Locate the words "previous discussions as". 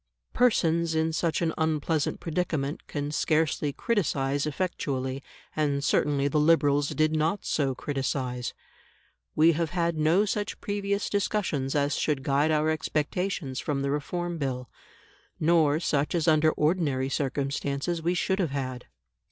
10.59-11.97